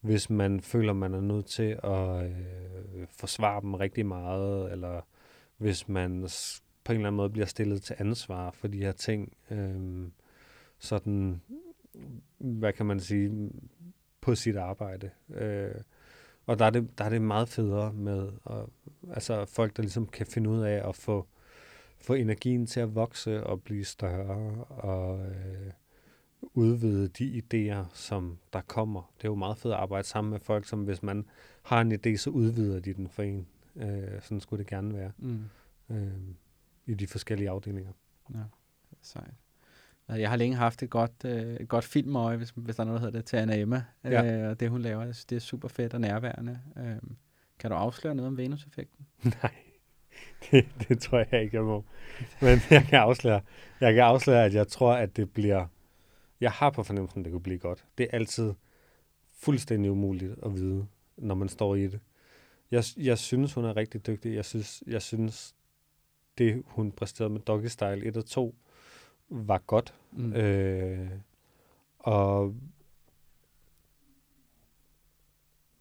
[0.00, 5.00] hvis man føler, man er nødt til at øh, forsvare dem rigtig meget, eller
[5.56, 6.28] hvis man
[6.84, 9.32] på en eller anden måde bliver stillet til ansvar for de her ting.
[9.50, 10.08] Øh,
[10.78, 11.40] sådan,
[12.38, 13.50] hvad kan man sige,
[14.26, 15.10] på sit arbejde.
[15.30, 15.74] Øh,
[16.46, 18.66] og der er, det, der er det meget federe med at,
[19.14, 21.26] altså folk, der ligesom kan finde ud af at få,
[21.98, 25.72] få energien til at vokse og blive større og øh,
[26.42, 29.12] udvide de idéer, som der kommer.
[29.16, 31.26] Det er jo meget fedt at arbejde sammen med folk, som hvis man
[31.62, 33.46] har en idé, så udvider de den for en.
[33.76, 35.12] Øh, sådan skulle det gerne være.
[35.18, 35.44] Mm.
[35.90, 36.12] Øh,
[36.86, 37.92] I de forskellige afdelinger.
[38.34, 38.42] Ja,
[39.02, 39.34] sejt.
[40.08, 43.00] Jeg har længe haft et godt, øh, et godt filmøje, hvis, hvis der er noget,
[43.00, 43.84] der hedder det, til Anna Emma.
[44.04, 44.42] Ja.
[44.42, 46.60] Øh, og det, hun laver, jeg synes, det er super fedt og nærværende.
[46.76, 46.96] Øh,
[47.58, 49.06] kan du afsløre noget om Venus-effekten?
[49.42, 49.54] Nej,
[50.50, 51.84] det, det tror jeg ikke, jeg må.
[52.40, 53.40] Men jeg kan afsløre,
[53.80, 55.66] jeg kan afsløre, at jeg tror, at det bliver...
[56.40, 57.84] Jeg har på fornemmelsen, at det kunne blive godt.
[57.98, 58.54] Det er altid
[59.38, 62.00] fuldstændig umuligt at vide, når man står i det.
[62.70, 64.34] Jeg, jeg synes, hun er rigtig dygtig.
[64.34, 65.54] Jeg synes, jeg synes
[66.38, 68.54] det, hun præsterede med Doggy Style 1 og 2,
[69.28, 69.94] var godt.
[70.12, 70.32] Mm.
[70.32, 71.10] Øh,
[71.98, 72.54] og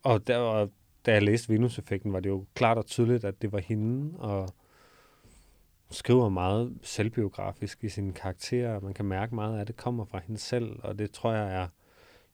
[0.03, 0.71] og der, og
[1.05, 4.49] da jeg læste Venus-effekten, var det jo klart og tydeligt, at det var hende, og
[5.91, 8.79] skriver meget selvbiografisk i sine karakterer.
[8.79, 11.53] Man kan mærke meget af, at det kommer fra hende selv, og det tror jeg
[11.53, 11.67] er,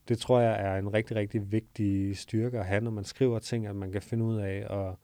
[0.08, 3.66] det tror jeg er en rigtig, rigtig vigtig styrke at have, når man skriver ting,
[3.66, 4.98] at man kan finde ud af og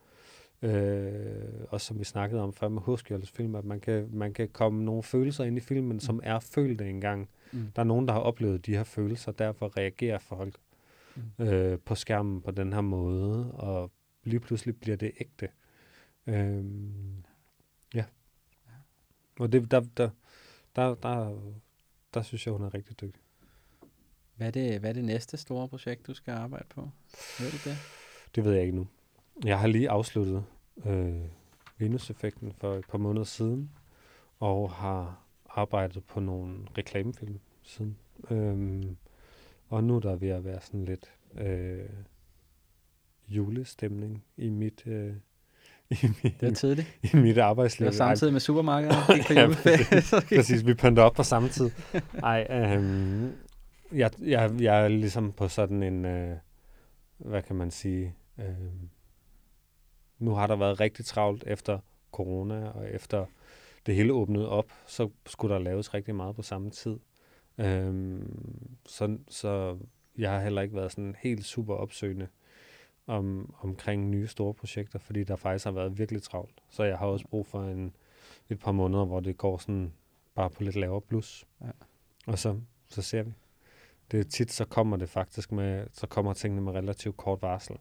[0.63, 4.49] Øh, og som vi snakkede om før med Hoskjolds film, at man kan, man kan
[4.49, 6.21] komme nogle følelser ind i filmen, som mm.
[6.25, 7.29] er følte engang.
[7.53, 7.67] Mm.
[7.77, 10.55] Der er nogen, der har oplevet de her følelser, derfor reagerer folk
[11.17, 11.45] mm.
[11.45, 13.91] øh, på skærmen på den her måde, og
[14.25, 15.49] lige pludselig bliver det ægte.
[16.27, 16.65] Øh,
[17.95, 18.05] ja.
[19.39, 20.11] Og det, der, der,
[20.77, 21.41] der, der,
[22.15, 23.23] der synes jeg, hun er rigtig dygtig.
[24.37, 26.91] Hvad er, det, hvad er det næste store projekt, du skal arbejde på?
[27.41, 27.77] Ved du det?
[28.35, 28.87] Det ved jeg ikke nu.
[29.45, 30.45] Jeg har lige afsluttet
[30.87, 31.15] øh,
[31.79, 33.71] Venus-effekten for et par måneder siden,
[34.41, 37.97] og har arbejdet på nogle reklamefilm siden.
[38.31, 38.97] Øhm,
[39.69, 41.89] og nu der er ved at være sådan lidt øh,
[43.29, 45.13] julestemning i mit, øh,
[46.03, 46.99] i mit, det er tidligt.
[47.03, 47.87] I mit arbejdsliv.
[47.87, 48.97] Det var samtidig med supermarkedet.
[49.31, 51.71] ja, præcis, præcis, vi pynter op på samme tid.
[52.23, 53.31] Ej, øh,
[53.93, 56.37] jeg, jeg, jeg er ligesom på sådan en, øh,
[57.19, 58.45] hvad kan man sige, øh,
[60.19, 61.79] nu har der været rigtig travlt efter
[62.13, 63.27] corona, og efter
[63.87, 66.99] det hele åbnede op, så skulle der laves rigtig meget på samme tid.
[67.59, 69.79] Øhm, så, så
[70.19, 72.29] jeg har heller ikke været sådan helt super opsøgende
[73.07, 76.63] om, omkring nye store projekter, fordi der faktisk har været virkelig travlt.
[76.71, 77.97] Så jeg har også brug for en,
[78.49, 79.93] et par måneder, hvor det går sådan
[80.35, 81.47] bare på lidt lavere plus.
[81.61, 81.71] Ja.
[82.27, 83.33] Og så, så ser vi.
[84.11, 87.77] Det er tit, så kommer det faktisk med, så kommer tingene med relativt kort varsel.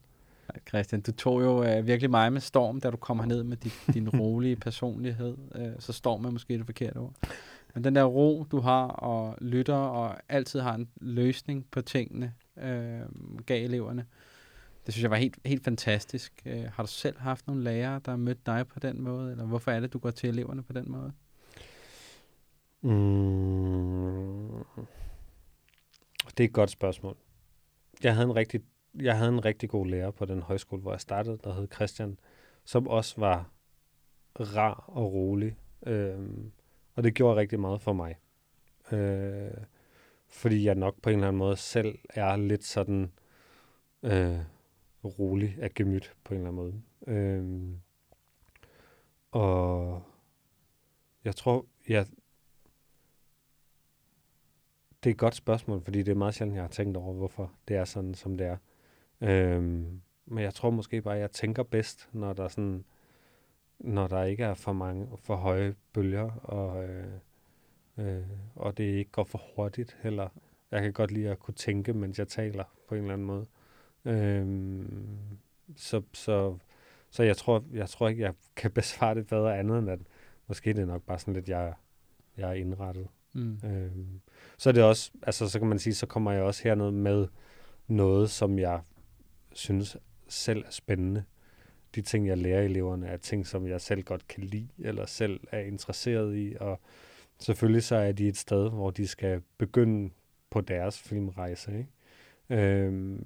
[0.68, 3.72] Christian, du tog jo uh, virkelig mig med storm, da du kom herned med din,
[3.94, 5.38] din rolige personlighed.
[5.56, 7.14] Uh, så storm er måske det forkerte ord.
[7.74, 12.34] Men den der ro, du har og lytter og altid har en løsning på tingene,
[12.56, 14.06] uh, gav eleverne,
[14.86, 16.42] det synes jeg var helt, helt fantastisk.
[16.46, 19.32] Uh, har du selv haft nogle lærere, der har mødt dig på den måde?
[19.32, 21.12] Eller hvorfor er det, du går til eleverne på den måde?
[22.82, 23.38] Mm.
[26.38, 27.18] Det er et godt spørgsmål.
[28.04, 28.62] Jeg havde en rigtig
[29.02, 32.20] jeg havde en rigtig god lærer på den højskole, hvor jeg startede, der hed Christian,
[32.64, 33.52] som også var
[34.40, 35.58] rar og rolig.
[35.86, 36.30] Øh,
[36.96, 38.16] og det gjorde rigtig meget for mig.
[38.92, 39.52] Øh,
[40.28, 43.12] fordi jeg nok på en eller anden måde selv er lidt sådan
[44.04, 44.40] øh,
[45.04, 46.82] rolig af gemyt på en eller anden måde.
[47.18, 47.78] Øh,
[49.32, 50.04] og
[51.24, 52.06] jeg tror, jeg,
[55.04, 57.52] det er et godt spørgsmål, fordi det er meget sjældent, jeg har tænkt over, hvorfor
[57.68, 58.58] det er sådan, som det er.
[59.22, 62.86] Øhm, men jeg tror måske bare, at jeg tænker bedst, når der sådan,
[63.80, 67.14] når der ikke er for mange, for høje bølger, og, øh,
[67.98, 68.24] øh,
[68.56, 70.30] og det ikke går for hurtigt heller.
[70.72, 73.46] Jeg kan godt lide at kunne tænke, mens jeg taler på en eller anden måde.
[74.06, 75.18] Øhm,
[75.76, 76.58] så, så,
[77.10, 80.00] så jeg tror, jeg tror ikke, jeg kan besvare det bedre andet, end at
[80.48, 81.74] måske det er nok bare sådan lidt, jeg,
[82.38, 83.08] jeg er indrettet.
[83.34, 83.60] Mm.
[83.64, 84.22] Øhm,
[84.58, 87.28] så er det også, altså så kan man sige, så kommer jeg også herned med
[87.88, 88.82] noget, som jeg
[89.58, 91.24] synes selv er spændende.
[91.96, 95.40] De ting, jeg lærer eleverne, er ting, som jeg selv godt kan lide, eller selv
[95.52, 96.80] er interesseret i, og
[97.40, 100.10] selvfølgelig så er de et sted, hvor de skal begynde
[100.50, 101.90] på deres filmrejse, ikke?
[102.50, 103.26] Øhm,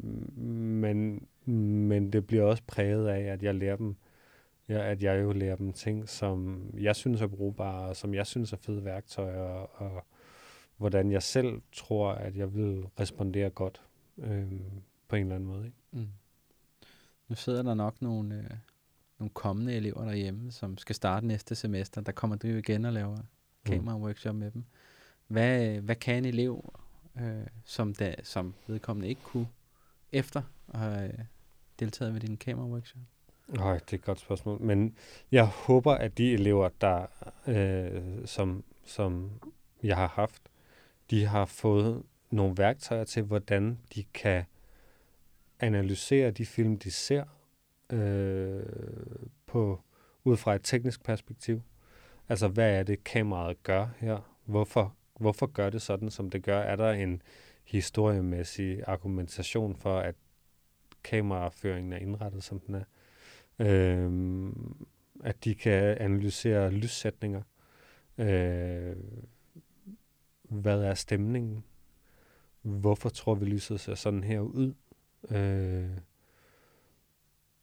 [0.81, 3.95] men, men det bliver også præget af, at jeg lærer dem,
[4.69, 8.27] ja, at jeg jo lærer dem ting, som jeg synes er brugbare, og som jeg
[8.27, 9.41] synes er fede værktøjer,
[9.81, 10.05] og
[10.77, 13.81] hvordan jeg selv tror, at jeg vil respondere godt
[14.17, 15.65] øhm, på en eller anden måde.
[15.65, 15.77] Ikke?
[15.91, 16.07] Mm.
[17.31, 18.57] Nu sidder der nok nogle, øh,
[19.19, 22.01] nogle kommende elever derhjemme, som skal starte næste semester.
[22.01, 23.23] Der kommer du jo igen og laver mm.
[23.65, 24.63] kamera-workshop med dem.
[25.27, 26.73] Hvad, hvad kan en elev,
[27.21, 29.47] øh, som, da, som vedkommende ikke kunne,
[30.11, 30.41] efter
[30.73, 31.11] at have
[31.79, 33.01] deltaget ved din kamera-workshop?
[33.47, 34.61] Nej, det er et godt spørgsmål.
[34.61, 34.95] Men
[35.31, 37.05] jeg håber, at de elever, der
[37.47, 39.31] øh, som, som
[39.83, 40.41] jeg har haft,
[41.09, 44.43] de har fået nogle værktøjer til, hvordan de kan
[45.61, 47.23] analysere de film, de ser,
[47.89, 48.63] øh,
[49.45, 49.81] på
[50.23, 51.61] ud fra et teknisk perspektiv.
[52.29, 54.37] Altså, hvad er det, kameraet gør her?
[54.45, 56.59] Hvorfor, hvorfor gør det sådan, som det gør?
[56.59, 57.21] Er der en
[57.63, 60.15] historiemæssig argumentation for, at
[61.03, 62.83] kameraføringen er indrettet, som den er?
[63.59, 64.11] Øh,
[65.23, 67.41] at de kan analysere lyssætninger.
[68.17, 68.95] Øh,
[70.41, 71.63] hvad er stemningen?
[72.61, 74.73] Hvorfor tror vi, lyset ser sådan her ud?
[75.29, 75.89] Øh,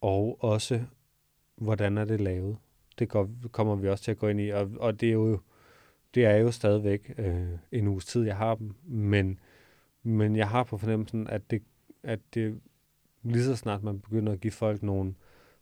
[0.00, 0.84] og også,
[1.56, 2.56] hvordan er det lavet?
[2.98, 5.40] Det går, kommer vi også til at gå ind i, og, og det er jo
[6.14, 9.38] det er jo stadigvæk øh, en uges tid, jeg har dem, men,
[10.02, 11.62] men jeg har på fornemmelsen, at det,
[12.02, 12.60] at det
[13.22, 15.14] lige så snart man begynder at give folk nogle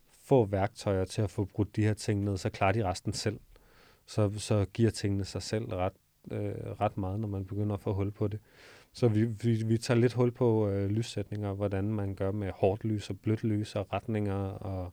[0.09, 3.39] få værktøjer til at få brudt de her ting ned, så klarer de resten selv.
[4.05, 5.93] Så, så giver tingene sig selv ret,
[6.31, 8.39] øh, ret meget, når man begynder at få hul på det.
[8.97, 12.83] Så vi, vi, vi tager lidt hul på øh, lyssætninger, hvordan man gør med hårdt
[12.83, 14.91] lys og blødt lys og retninger og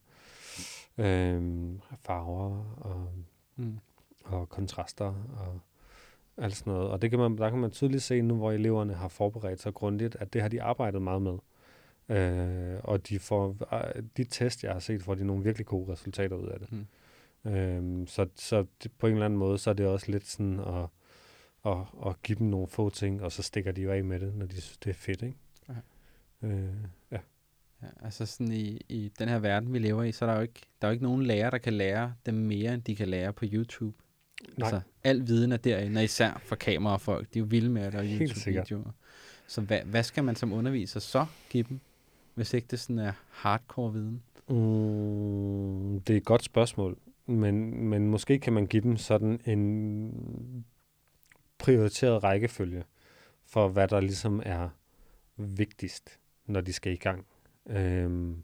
[0.98, 1.42] øh,
[2.02, 3.08] farver og,
[3.56, 3.78] mm.
[4.24, 5.60] og kontraster og
[6.36, 6.88] alt sådan noget.
[6.88, 9.74] Og det kan man, der kan man tydeligt se nu, hvor eleverne har forberedt sig
[9.74, 11.38] grundigt, at det har de arbejdet meget med.
[12.16, 15.92] Øh, og de får, øh, de test, jeg har set, får de nogle virkelig gode
[15.92, 16.72] resultater ud af det.
[16.72, 16.86] Mm.
[17.50, 20.60] Øh, så så det, på en eller anden måde, så er det også lidt sådan
[20.60, 20.86] at
[21.64, 24.34] og, og give dem nogle få ting, og så stikker de jo af med det,
[24.34, 25.38] når de synes, det er fedt, ikke?
[25.68, 25.74] Ja.
[26.48, 26.74] Øh,
[27.10, 27.18] ja.
[27.82, 27.88] ja.
[28.02, 30.60] Altså sådan i, i den her verden, vi lever i, så er der jo ikke,
[30.82, 33.32] der er jo ikke nogen lærer, der kan lære dem mere, end de kan lære
[33.32, 33.96] på YouTube.
[34.58, 34.66] Nej.
[34.66, 37.34] Altså, al viden er derinde, og især for kamerafolk.
[37.34, 38.90] De er jo vilde med at lave YouTube-videoer.
[39.46, 41.80] Så hvad, hvad skal man som underviser så give dem,
[42.34, 44.22] hvis ikke det sådan er hardcore viden?
[44.48, 50.64] Mm, det er et godt spørgsmål, men, men måske kan man give dem sådan en
[51.64, 52.84] prioriteret rækkefølge
[53.46, 54.68] for, hvad der ligesom er
[55.36, 57.26] vigtigst, når de skal i gang.
[57.66, 58.42] Øhm,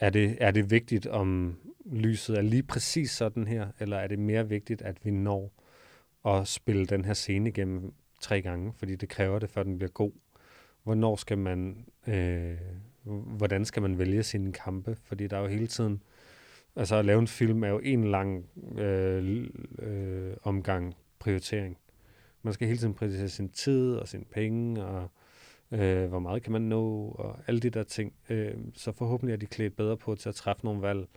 [0.00, 4.18] er, det, er det vigtigt, om lyset er lige præcis sådan her, eller er det
[4.18, 5.52] mere vigtigt, at vi når
[6.24, 9.90] at spille den her scene igennem tre gange, fordi det kræver det, før den bliver
[9.90, 10.12] god.
[10.82, 12.58] Hvornår skal man, øh,
[13.36, 14.96] hvordan skal man vælge sine kampe?
[15.02, 16.02] Fordi der er jo hele tiden,
[16.76, 18.46] altså at lave en film er jo en lang
[18.78, 19.46] øh,
[19.78, 21.78] øh, omgang prioritering.
[22.44, 25.10] Man skal hele tiden prioritere sin tid og sin penge, og
[25.70, 28.12] øh, hvor meget kan man nå, og alle de der ting.
[28.28, 31.08] Øh, så forhåbentlig er de klædt bedre på til at træffe nogle valg,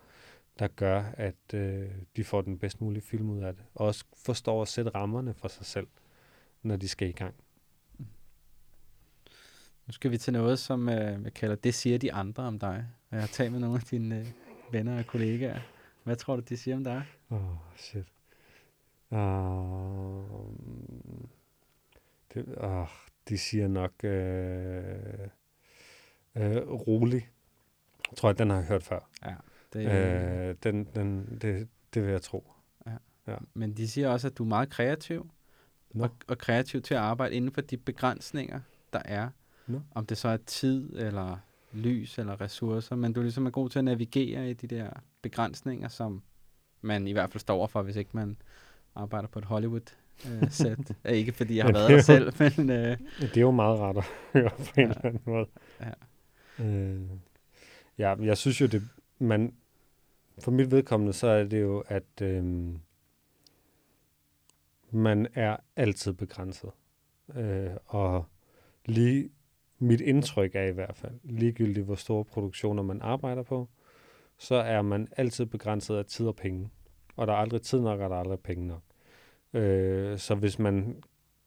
[0.58, 3.64] der gør, at øh, de får den bedst mulige film ud af det.
[3.74, 5.86] Og også forstår at sætte rammerne for sig selv,
[6.62, 7.34] når de skal i gang.
[9.86, 12.86] Nu skal vi til noget, som øh, jeg kalder, det siger de andre om dig.
[13.10, 14.26] Jeg har talt med nogle af dine øh,
[14.72, 15.60] venner og kollegaer.
[16.04, 17.02] Hvad tror du, de siger om dig?
[17.30, 18.17] Åh, oh, shit.
[19.10, 19.18] Uh,
[22.34, 22.88] det, uh,
[23.28, 24.10] de siger nok uh,
[26.42, 27.28] uh, rolig.
[28.10, 29.08] Jeg tror, at den har jeg hørt før.
[29.24, 29.34] Ja,
[29.72, 32.52] det, uh, den, den, det, det vil jeg tro.
[32.86, 32.92] Ja.
[33.26, 33.36] Ja.
[33.54, 35.30] Men de siger også, at du er meget kreativ,
[35.90, 36.04] no.
[36.04, 38.60] og, og kreativ til at arbejde inden for de begrænsninger,
[38.92, 39.28] der er.
[39.66, 39.80] No.
[39.94, 41.38] Om det så er tid, eller
[41.72, 44.90] lys, eller ressourcer, men du ligesom er god til at navigere i de der
[45.22, 46.22] begrænsninger, som
[46.80, 48.36] man i hvert fald står overfor, hvis ikke man
[48.98, 50.96] arbejder på et Hollywood-sæt.
[51.04, 52.70] Øh, ikke fordi jeg har været der selv, men...
[52.70, 55.46] Øh, det er jo meget rart at høre på en ja, eller anden måde.
[55.80, 56.64] Ja.
[56.64, 57.00] Øh,
[57.98, 58.82] ja, jeg synes jo, det,
[59.18, 59.54] man,
[60.38, 62.44] for mit vedkommende, så er det jo, at øh,
[64.90, 66.70] man er altid begrænset.
[67.36, 68.24] Øh, og
[68.84, 69.30] lige
[69.78, 73.68] mit indtryk er i hvert fald, ligegyldigt hvor store produktioner man arbejder på,
[74.38, 76.70] så er man altid begrænset af tid og penge.
[77.16, 78.82] Og der er aldrig tid nok, og der er aldrig penge nok.
[79.54, 81.02] Øh, så, hvis man,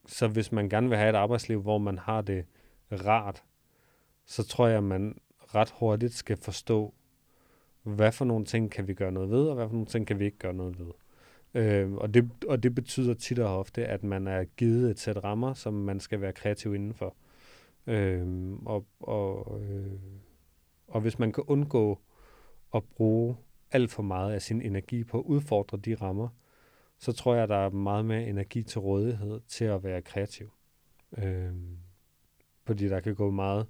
[0.06, 2.46] så hvis man gerne vil have et arbejdsliv, hvor man har det
[2.92, 3.44] rart,
[4.26, 5.18] så tror jeg, at man
[5.56, 6.94] ret hurtigt skal forstå,
[7.84, 10.20] hvad for nogle ting kan vi gøre noget ved, og hvad for nogle ting kan
[10.20, 10.92] vi ikke gøre noget ved.
[11.54, 15.24] Øh, og, det, og det betyder tit og ofte, at man er givet et sæt
[15.24, 17.16] rammer, som man skal være kreativ indenfor.
[17.88, 19.92] Øh, og, og, øh,
[20.88, 22.00] og hvis man kan undgå
[22.74, 23.38] at bruge
[23.72, 26.28] alt for meget af sin energi på at udfordre de rammer,
[27.02, 30.52] så tror jeg, der er meget mere energi til rådighed til at være kreativ.
[31.18, 31.54] Øh,
[32.64, 33.68] fordi der kan gå meget,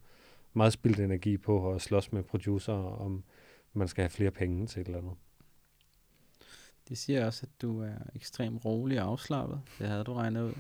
[0.54, 3.24] meget spildt energi på at slås med producer, om
[3.74, 5.14] man skal have flere penge til et eller andet.
[6.90, 9.62] De siger også, at du er ekstremt rolig og afslappet.
[9.80, 10.54] Det havde du regnet ud.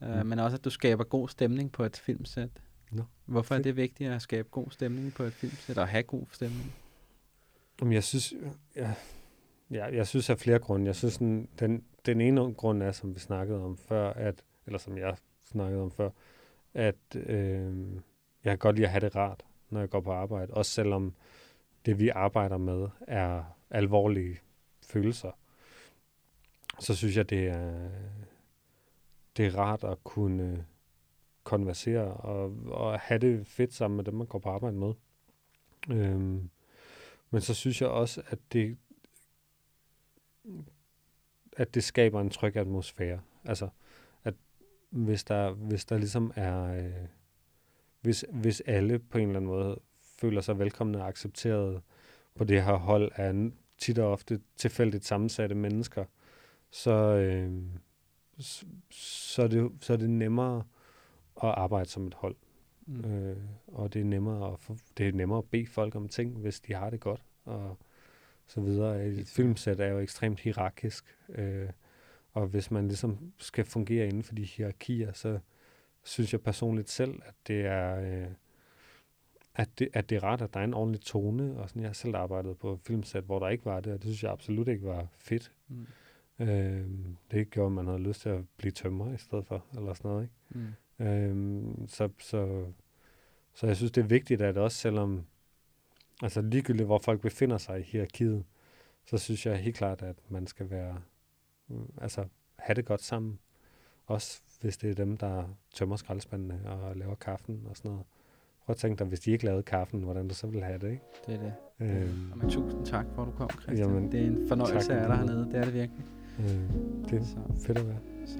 [0.00, 2.50] uh, men også, at du skaber god stemning på et filmsæt.
[2.90, 6.26] No, Hvorfor er det vigtigt at skabe god stemning på et filmsæt og have god
[6.32, 6.72] stemning?
[7.80, 8.34] Jamen, jeg synes,
[8.76, 8.94] ja,
[9.74, 10.86] ja, jeg synes af flere grunde.
[10.86, 14.78] Jeg synes, den, den, den ene grund er, som vi snakkede om før, at, eller
[14.78, 16.10] som jeg snakkede om før,
[16.74, 17.92] at øh,
[18.44, 20.54] jeg kan godt lide at have det rart, når jeg går på arbejde.
[20.54, 21.14] Også selvom
[21.86, 24.40] det, vi arbejder med, er alvorlige
[24.82, 25.30] følelser.
[26.80, 27.90] Så synes jeg, det er,
[29.36, 30.66] det er rart at kunne
[31.44, 34.92] konversere og, og have det fedt sammen med dem, man går på arbejde med.
[35.90, 36.50] Øhm,
[37.30, 38.78] men så synes jeg også, at det,
[41.56, 43.20] at det skaber en tryg atmosfære.
[43.44, 43.68] Altså,
[44.24, 44.34] at
[44.90, 47.06] hvis der, hvis der ligesom er, øh,
[48.00, 51.82] hvis, hvis alle på en eller anden måde føler sig velkomne og accepteret
[52.34, 56.04] på det her hold af tit og ofte tilfældigt sammensatte mennesker,
[56.70, 57.52] så, øh,
[58.38, 60.64] så, så, er det, så er det nemmere
[61.42, 62.36] at arbejde som et hold.
[62.86, 63.10] Mm.
[63.10, 66.36] Øh, og det er nemmere at få, det er nemmere at bede folk om ting,
[66.36, 67.78] hvis de har det godt og
[68.46, 69.06] så videre.
[69.06, 71.68] Et filmsæt er jo ekstremt hierarkisk, øh,
[72.32, 75.38] og hvis man ligesom skal fungere inden for de hierarkier, så
[76.02, 78.30] synes jeg personligt selv, at det er øh,
[79.54, 81.88] at det, at det er ret, at der er en ordentlig tone, og sådan, jeg
[81.88, 84.68] har selv arbejdet på filmsæt, hvor der ikke var det, og det synes jeg absolut
[84.68, 85.52] ikke var fedt.
[85.68, 85.86] Mm.
[86.38, 86.86] Øh,
[87.30, 90.10] det gjorde, at man havde lyst til at blive tømmer i stedet for, eller sådan
[90.10, 90.22] noget.
[90.22, 90.68] Ikke?
[90.98, 91.04] Mm.
[91.06, 92.66] Øh, så, så,
[93.54, 95.26] så jeg synes, det er vigtigt, at også selvom,
[96.24, 98.44] altså ligegyldigt hvor folk befinder sig i hierarkiet,
[99.06, 100.96] så synes jeg helt klart, at man skal være,
[102.00, 102.24] altså
[102.56, 103.38] have det godt sammen.
[104.06, 108.06] Også hvis det er dem, der tømmer skraldespandene og laver kaffen og sådan noget.
[108.64, 110.90] Prøv at tænke dig, hvis de ikke lavede kaffen, hvordan du så ville have det,
[110.90, 111.04] ikke?
[111.26, 111.52] Det er det.
[111.80, 112.32] Øhm.
[112.36, 113.78] Men tusind tak for, at du kom, Christian.
[113.78, 115.44] Jamen, det er en fornøjelse af dig hernede.
[115.44, 116.04] Det er det virkelig.
[116.38, 116.46] Øh,
[117.10, 117.66] det er så.
[117.66, 117.98] fedt at være.
[118.26, 118.38] Så.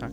[0.00, 0.12] Tak.